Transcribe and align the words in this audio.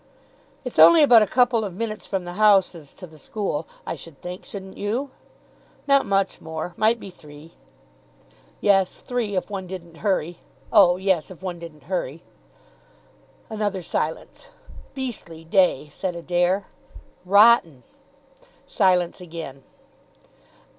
"It's 0.65 0.79
only 0.79 1.03
about 1.03 1.21
a 1.21 1.27
couple 1.27 1.63
of 1.63 1.75
minutes 1.75 2.07
from 2.07 2.25
the 2.25 2.33
houses 2.33 2.91
to 2.93 3.05
the 3.05 3.19
school, 3.19 3.67
I 3.85 3.93
should 3.93 4.19
think, 4.19 4.45
shouldn't 4.45 4.75
you?" 4.79 5.11
"Not 5.85 6.07
much 6.07 6.41
more. 6.41 6.73
Might 6.75 6.99
be 6.99 7.11
three." 7.11 7.53
"Yes. 8.61 9.01
Three 9.01 9.35
if 9.35 9.51
one 9.51 9.67
didn't 9.67 9.97
hurry." 9.97 10.39
"Oh, 10.73 10.97
yes, 10.97 11.29
if 11.29 11.43
one 11.43 11.59
didn't 11.59 11.83
hurry." 11.83 12.23
Another 13.47 13.83
silence. 13.83 14.47
"Beastly 14.95 15.43
day," 15.43 15.87
said 15.89 16.15
Adair. 16.15 16.65
"Rotten." 17.23 17.83
Silence 18.65 19.21
again. 19.21 19.61